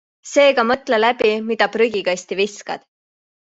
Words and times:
Seega 0.29 0.63
mõtle 0.69 0.99
läbi, 1.03 1.31
mida 1.51 1.69
prügikasti 1.77 2.41
viskad. 2.43 2.89